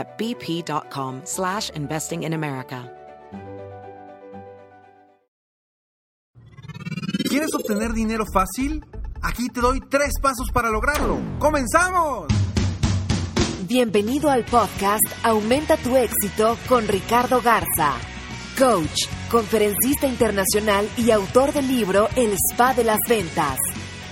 [0.00, 2.90] at bp.com slash investing in America.
[7.28, 8.84] ¿Quieres obtener dinero fácil?
[9.22, 11.18] Aquí te doy tres pasos para lograrlo.
[11.38, 12.26] ¡Comenzamos!
[13.68, 17.94] Bienvenido al podcast Aumenta tu éxito con Ricardo Garza,
[18.58, 23.58] coach, conferencista internacional y autor del libro El Spa de las Ventas.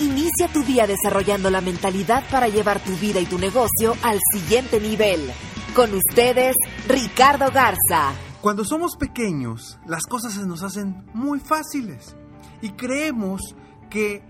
[0.00, 4.80] Inicia tu día desarrollando la mentalidad para llevar tu vida y tu negocio al siguiente
[4.80, 5.30] nivel.
[5.74, 6.54] Con ustedes,
[6.86, 8.12] Ricardo Garza.
[8.42, 12.14] Cuando somos pequeños, las cosas se nos hacen muy fáciles
[12.60, 13.40] y creemos
[13.88, 14.22] que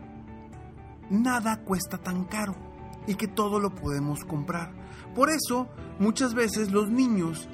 [1.11, 2.55] nada cuesta tan caro
[3.09, 4.73] y que todo lo podemos comprar.
[5.17, 7.49] Por eso, muchas veces los niños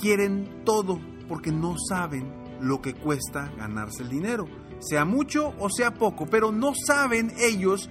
[0.00, 4.44] quieren todo porque no saben lo que cuesta ganarse el dinero,
[4.78, 7.90] sea mucho o sea poco, pero no saben ellos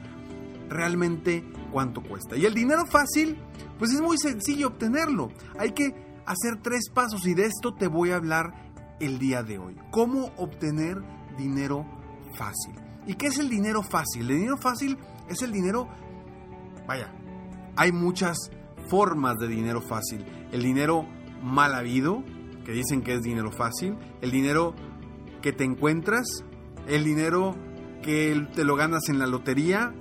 [0.70, 2.36] realmente cuánto cuesta.
[2.36, 3.38] Y el dinero fácil,
[3.78, 5.30] pues es muy sencillo obtenerlo.
[5.58, 5.94] Hay que
[6.26, 8.54] hacer tres pasos y de esto te voy a hablar
[9.00, 9.76] el día de hoy.
[9.92, 10.98] ¿Cómo obtener
[11.38, 11.86] dinero
[12.38, 12.76] fácil?
[13.08, 14.30] ¿Y qué es el dinero fácil?
[14.30, 14.98] El dinero fácil
[15.28, 15.88] es el dinero,
[16.88, 17.12] vaya,
[17.76, 18.38] hay muchas
[18.90, 20.26] formas de dinero fácil.
[20.52, 21.06] El dinero
[21.42, 22.24] mal habido,
[22.66, 23.96] que dicen que es dinero fácil.
[24.22, 24.76] El dinero
[25.42, 26.28] que te encuentras.
[26.88, 27.56] El dinero
[28.02, 29.94] que te lo ganas en la lotería.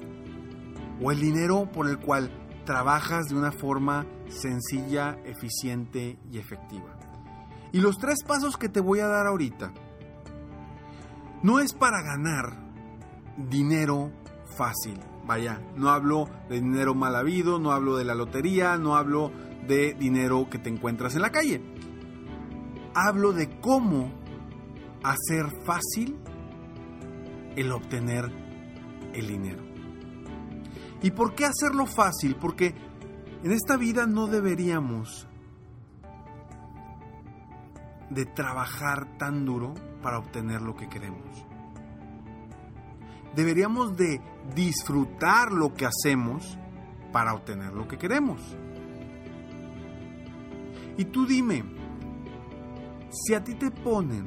[1.03, 2.31] O el dinero por el cual
[2.64, 6.98] trabajas de una forma sencilla, eficiente y efectiva.
[7.72, 9.72] Y los tres pasos que te voy a dar ahorita
[11.42, 12.56] no es para ganar
[13.37, 14.10] dinero
[14.56, 14.98] fácil.
[15.26, 19.31] Vaya, no hablo de dinero mal habido, no hablo de la lotería, no hablo
[19.66, 21.62] de dinero que te encuentras en la calle.
[22.94, 24.10] Hablo de cómo
[25.03, 26.19] hacer fácil
[27.56, 28.32] el obtener
[29.12, 29.67] el dinero.
[31.03, 32.36] ¿Y por qué hacerlo fácil?
[32.36, 32.75] Porque
[33.42, 35.28] en esta vida no deberíamos
[38.10, 41.47] de trabajar tan duro para obtener lo que queremos.
[43.37, 44.20] Deberíamos de
[44.54, 46.58] disfrutar lo que hacemos
[47.12, 48.56] para obtener lo que queremos.
[50.97, 51.62] Y tú dime,
[53.10, 54.26] si a ti te ponen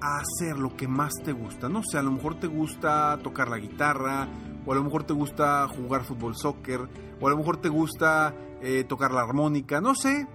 [0.00, 3.48] a hacer lo que más te gusta, no sé, a lo mejor te gusta tocar
[3.48, 4.28] la guitarra,
[4.64, 6.88] o a lo mejor te gusta jugar fútbol, soccer,
[7.20, 10.26] o a lo mejor te gusta eh, tocar la armónica, no sé.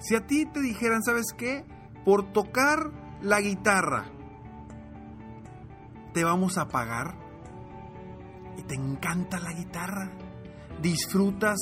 [0.00, 1.64] Si a ti te dijeran, ¿sabes qué?
[2.04, 2.90] Por tocar
[3.20, 4.06] la guitarra,
[6.12, 7.16] te vamos a pagar.
[8.58, 10.10] Y te encanta la guitarra.
[10.80, 11.58] Disfrutas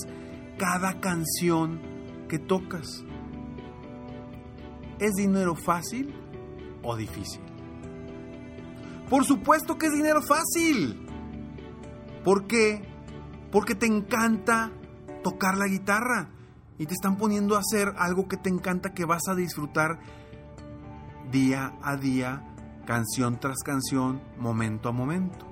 [0.59, 1.81] cada canción
[2.29, 3.05] que tocas.
[4.99, 6.15] ¿Es dinero fácil
[6.83, 7.43] o difícil?
[9.09, 11.10] Por supuesto que es dinero fácil.
[12.25, 12.83] ¿Por qué?
[13.51, 14.71] Porque te encanta
[15.23, 16.31] tocar la guitarra
[16.79, 19.99] y te están poniendo a hacer algo que te encanta que vas a disfrutar
[21.31, 22.43] día a día,
[22.87, 25.47] canción tras canción, momento a momento.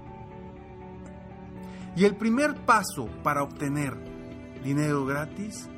[1.97, 3.97] Y el primer paso para obtener
[4.63, 5.69] dinero gratis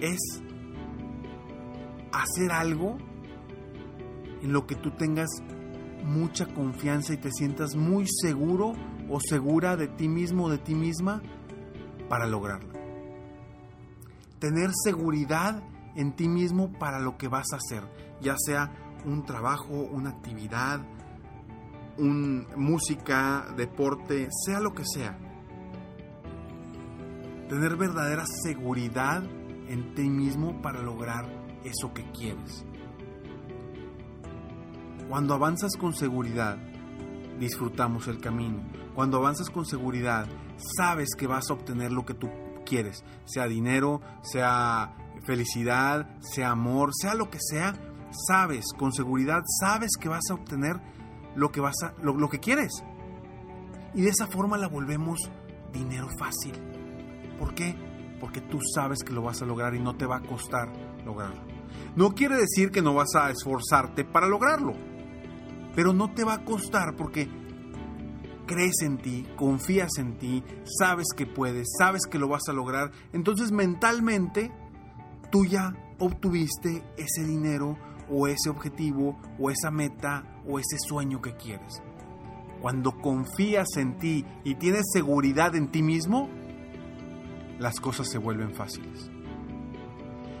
[0.00, 0.18] es
[2.12, 2.98] hacer algo
[4.42, 5.28] en lo que tú tengas
[6.06, 8.72] mucha confianza y te sientas muy seguro
[9.10, 11.22] o segura de ti mismo o de ti misma
[12.08, 12.72] para lograrlo.
[14.38, 15.62] Tener seguridad
[15.96, 17.82] en ti mismo para lo que vas a hacer,
[18.20, 18.72] ya sea
[19.04, 20.80] un trabajo, una actividad,
[21.98, 25.18] un, música, deporte, sea lo que sea.
[27.48, 29.22] Tener verdadera seguridad
[29.68, 31.26] en ti mismo para lograr
[31.64, 32.64] eso que quieres.
[35.08, 36.58] Cuando avanzas con seguridad,
[37.38, 38.60] disfrutamos el camino.
[38.94, 40.26] Cuando avanzas con seguridad,
[40.76, 42.28] sabes que vas a obtener lo que tú
[42.64, 47.74] quieres, sea dinero, sea felicidad, sea amor, sea lo que sea,
[48.26, 50.80] sabes, con seguridad, sabes que vas a obtener
[51.36, 52.72] lo que, vas a, lo, que quieres.
[53.94, 55.20] Y de esa forma la volvemos
[55.72, 56.54] dinero fácil.
[57.38, 57.76] ¿Por qué?
[58.18, 60.72] Porque tú sabes que lo vas a lograr y no te va a costar
[61.04, 61.42] lograrlo.
[61.94, 64.74] No quiere decir que no vas a esforzarte para lograrlo,
[65.76, 67.28] pero no te va a costar porque
[68.46, 72.90] crees en ti, confías en ti, sabes que puedes, sabes que lo vas a lograr.
[73.12, 74.50] Entonces mentalmente
[75.30, 77.76] tú ya obtuviste ese dinero
[78.08, 81.82] o ese objetivo o esa meta o ese sueño que quieres.
[82.62, 86.30] Cuando confías en ti y tienes seguridad en ti mismo,
[87.58, 89.10] las cosas se vuelven fáciles.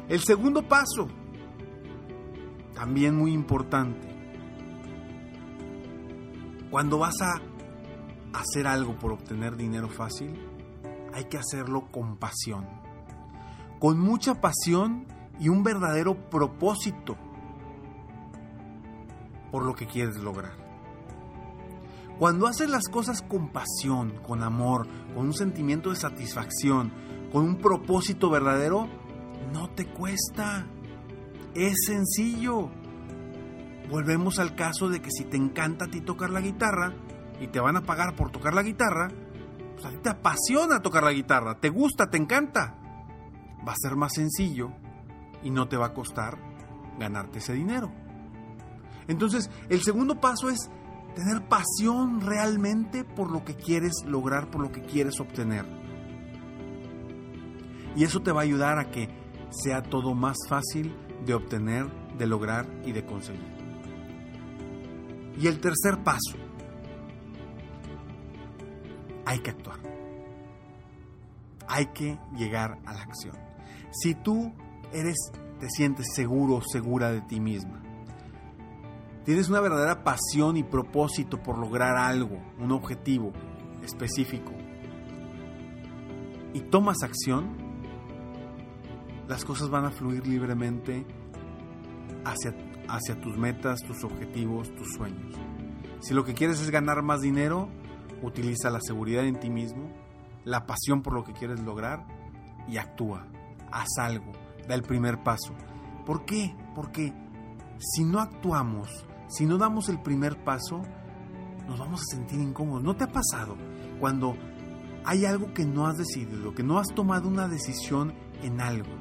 [0.08, 1.08] El segundo paso,
[2.74, 4.15] también muy importante,
[6.70, 7.40] cuando vas a
[8.38, 10.34] hacer algo por obtener dinero fácil,
[11.14, 12.66] hay que hacerlo con pasión.
[13.78, 15.06] Con mucha pasión
[15.38, 17.16] y un verdadero propósito
[19.50, 20.52] por lo que quieres lograr.
[22.18, 26.92] Cuando haces las cosas con pasión, con amor, con un sentimiento de satisfacción,
[27.30, 28.88] con un propósito verdadero,
[29.52, 30.66] no te cuesta.
[31.54, 32.70] Es sencillo.
[33.90, 36.92] Volvemos al caso de que si te encanta a ti tocar la guitarra
[37.40, 39.08] y te van a pagar por tocar la guitarra,
[39.74, 42.78] pues a ti te apasiona tocar la guitarra, te gusta, te encanta.
[43.66, 44.72] Va a ser más sencillo
[45.42, 46.38] y no te va a costar
[46.98, 47.92] ganarte ese dinero.
[49.06, 50.68] Entonces, el segundo paso es
[51.14, 55.64] tener pasión realmente por lo que quieres lograr, por lo que quieres obtener.
[57.94, 59.08] Y eso te va a ayudar a que
[59.50, 60.94] sea todo más fácil
[61.24, 61.86] de obtener,
[62.18, 63.65] de lograr y de conseguir.
[65.38, 66.36] Y el tercer paso,
[69.24, 69.78] hay que actuar.
[71.68, 73.36] Hay que llegar a la acción.
[73.90, 74.52] Si tú
[74.92, 75.16] eres,
[75.60, 77.82] te sientes seguro, segura de ti misma,
[79.24, 83.32] tienes una verdadera pasión y propósito por lograr algo, un objetivo
[83.82, 84.52] específico,
[86.54, 87.56] y tomas acción,
[89.28, 91.04] las cosas van a fluir libremente
[92.24, 92.54] hacia,
[92.88, 95.34] hacia tus metas, tus objetivos, tus sueños.
[96.00, 97.68] Si lo que quieres es ganar más dinero,
[98.22, 99.90] utiliza la seguridad en ti mismo,
[100.44, 102.06] la pasión por lo que quieres lograr
[102.68, 103.26] y actúa.
[103.72, 104.32] Haz algo,
[104.68, 105.54] da el primer paso.
[106.04, 106.54] ¿Por qué?
[106.74, 107.12] Porque
[107.78, 108.88] si no actuamos,
[109.28, 110.82] si no damos el primer paso,
[111.66, 112.82] nos vamos a sentir incómodos.
[112.82, 113.56] ¿No te ha pasado
[113.98, 114.36] cuando
[115.04, 118.92] hay algo que no has decidido, que no has tomado una decisión en algo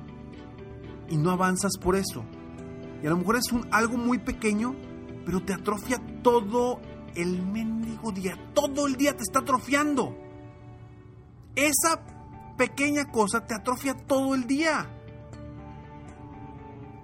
[1.10, 2.26] y no avanzas por eso?
[3.06, 4.74] Y a lo mejor es un, algo muy pequeño,
[5.28, 6.82] pero te atrofia todo
[7.14, 8.36] el mendigo día.
[8.56, 10.18] Todo el día te está atrofiando.
[11.56, 12.04] Esa
[12.58, 14.90] pequeña cosa te atrofia todo el día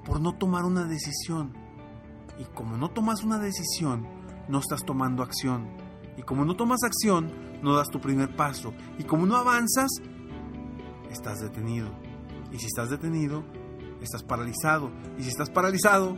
[0.03, 1.53] por no tomar una decisión.
[2.39, 4.07] Y como no tomas una decisión,
[4.49, 5.67] no estás tomando acción.
[6.17, 7.31] Y como no tomas acción,
[7.61, 8.73] no das tu primer paso.
[8.97, 9.91] Y como no avanzas,
[11.11, 11.89] estás detenido.
[12.51, 13.43] Y si estás detenido,
[14.01, 14.91] estás paralizado.
[15.17, 16.17] Y si estás paralizado,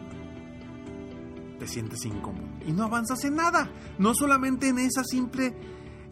[1.59, 2.47] te sientes incómodo.
[2.65, 3.69] Y no avanzas en nada.
[3.97, 5.56] No solamente en esa simple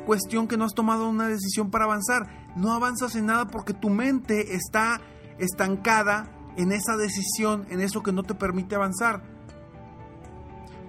[0.05, 2.51] cuestión que no has tomado una decisión para avanzar.
[2.55, 5.01] No avanzas en nada porque tu mente está
[5.37, 9.23] estancada en esa decisión, en eso que no te permite avanzar.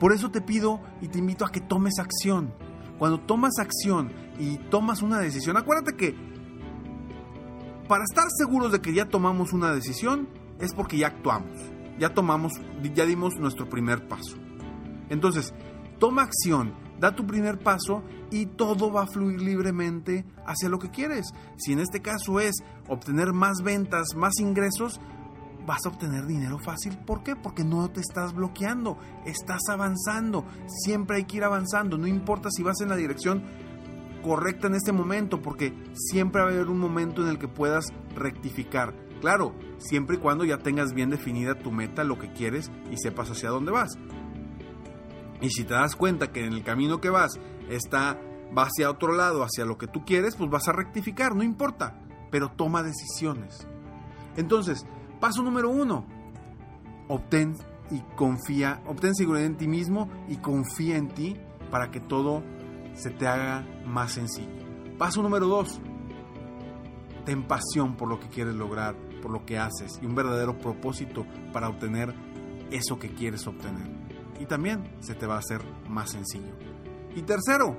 [0.00, 2.52] Por eso te pido y te invito a que tomes acción.
[2.98, 6.16] Cuando tomas acción y tomas una decisión, acuérdate que
[7.88, 10.28] para estar seguros de que ya tomamos una decisión
[10.62, 11.58] es porque ya actuamos,
[11.98, 12.52] ya tomamos,
[12.94, 14.36] ya dimos nuestro primer paso.
[15.10, 15.52] Entonces,
[15.98, 20.90] toma acción, da tu primer paso y todo va a fluir libremente hacia lo que
[20.90, 21.26] quieres.
[21.58, 22.54] Si en este caso es
[22.88, 25.00] obtener más ventas, más ingresos,
[25.66, 26.96] vas a obtener dinero fácil.
[26.96, 27.34] ¿Por qué?
[27.34, 30.46] Porque no te estás bloqueando, estás avanzando.
[30.66, 33.42] Siempre hay que ir avanzando, no importa si vas en la dirección
[34.22, 37.86] correcta en este momento, porque siempre va a haber un momento en el que puedas
[38.14, 38.94] rectificar.
[39.22, 43.30] Claro, siempre y cuando ya tengas bien definida tu meta, lo que quieres y sepas
[43.30, 43.96] hacia dónde vas.
[45.40, 48.20] Y si te das cuenta que en el camino que vas está
[48.56, 51.98] va hacia otro lado, hacia lo que tú quieres, pues vas a rectificar, no importa,
[52.30, 53.66] pero toma decisiones.
[54.36, 54.84] Entonces,
[55.22, 56.04] Paso número uno,
[57.06, 57.54] obtén
[57.92, 61.36] y confía, obtén seguridad en ti mismo y confía en ti
[61.70, 62.42] para que todo
[62.94, 64.50] se te haga más sencillo.
[64.98, 65.80] Paso número dos,
[67.24, 71.24] ten pasión por lo que quieres lograr, por lo que haces y un verdadero propósito
[71.52, 72.14] para obtener
[72.70, 73.88] eso que quieres obtener.
[74.38, 76.52] Y también se te va a hacer más sencillo.
[77.16, 77.76] Y tercero,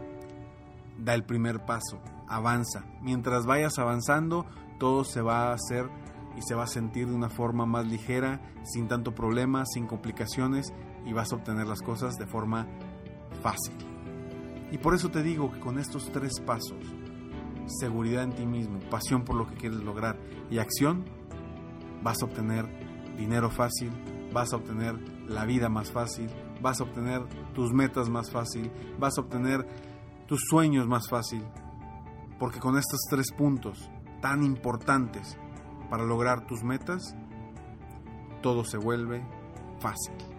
[0.97, 2.85] da el primer paso, avanza.
[3.01, 4.45] Mientras vayas avanzando,
[4.79, 5.87] todo se va a hacer
[6.37, 10.73] y se va a sentir de una forma más ligera, sin tanto problema, sin complicaciones
[11.05, 12.67] y vas a obtener las cosas de forma
[13.41, 13.75] fácil.
[14.71, 16.79] Y por eso te digo que con estos tres pasos,
[17.67, 20.17] seguridad en ti mismo, pasión por lo que quieres lograr
[20.49, 21.05] y acción,
[22.03, 22.65] vas a obtener
[23.17, 23.91] dinero fácil,
[24.33, 24.95] vas a obtener
[25.27, 26.29] la vida más fácil,
[26.61, 27.21] vas a obtener
[27.53, 29.65] tus metas más fácil, vas a obtener
[30.27, 31.43] tus sueños más fácil.
[32.39, 33.89] Porque con estos tres puntos
[34.21, 35.37] tan importantes
[35.89, 37.15] para lograr tus metas,
[38.41, 39.25] todo se vuelve
[39.79, 40.32] fácil.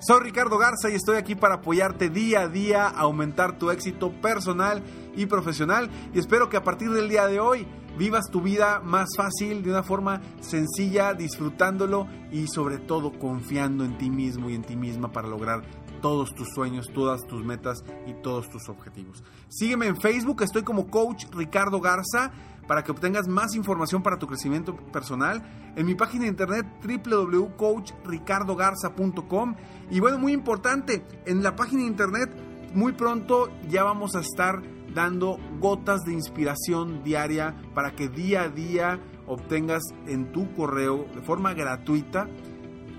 [0.00, 4.10] Soy Ricardo Garza y estoy aquí para apoyarte día a día a aumentar tu éxito
[4.22, 4.82] personal
[5.14, 7.66] y profesional y espero que a partir del día de hoy
[7.98, 13.98] vivas tu vida más fácil, de una forma sencilla, disfrutándolo y sobre todo confiando en
[13.98, 15.60] ti mismo y en ti misma para lograr
[16.00, 19.22] todos tus sueños, todas tus metas y todos tus objetivos.
[19.50, 22.32] Sígueme en Facebook, estoy como coach Ricardo Garza
[22.70, 25.42] para que obtengas más información para tu crecimiento personal
[25.74, 29.56] en mi página de internet www.coachricardogarza.com
[29.90, 32.30] y bueno, muy importante, en la página de internet
[32.72, 34.62] muy pronto ya vamos a estar
[34.94, 41.22] dando gotas de inspiración diaria para que día a día obtengas en tu correo de
[41.22, 42.28] forma gratuita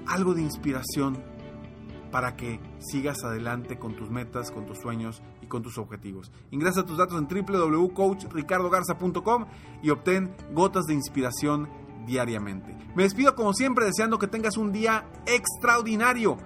[0.06, 1.24] algo de inspiración
[2.12, 6.34] para que sigas adelante con tus metas, con tus sueños y con tus objetivos.
[6.52, 9.46] Ingresa tus datos en www.coachricardogarza.com
[9.82, 11.70] y obtén gotas de inspiración
[12.06, 12.78] diariamente.
[12.96, 16.38] Me despido como siempre deseando que tengas un día extraordinario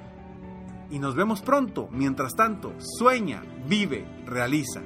[0.90, 1.90] y nos vemos pronto.
[1.92, 4.82] Mientras tanto, sueña, vive, realiza.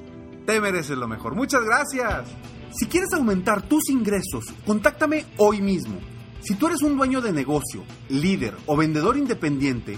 [0.46, 1.36] Te mereces lo mejor.
[1.36, 2.28] Muchas gracias.
[2.72, 6.00] Si quieres aumentar tus ingresos, contáctame hoy mismo.
[6.42, 9.98] Si tú eres un dueño de negocio, líder o vendedor independiente,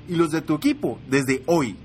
[0.11, 1.77] y los de tu equipo desde hoy.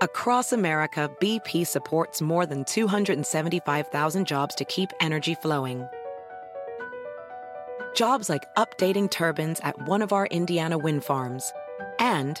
[0.00, 5.88] Across America, BP supports more than 275,000 jobs to keep energy flowing.
[7.96, 11.52] Jobs like updating turbines at one of our Indiana wind farms
[11.98, 12.40] and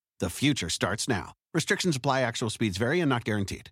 [0.21, 1.33] The future starts now.
[1.51, 3.71] Restrictions apply, actual speeds vary and not guaranteed.